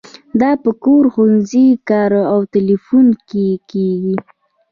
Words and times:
دا 0.41 0.51
په 0.63 0.71
کور، 0.83 1.03
ښوونځي، 1.13 1.67
کار 1.89 2.11
او 2.33 2.39
تیلیفون 2.53 3.07
کې 3.29 3.45
کیږي. 3.69 4.15